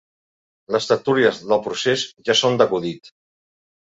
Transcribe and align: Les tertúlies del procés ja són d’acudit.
Les 0.75 0.87
tertúlies 0.91 1.41
del 1.51 1.61
procés 1.67 2.05
ja 2.29 2.37
són 2.39 2.57
d’acudit. 2.61 3.13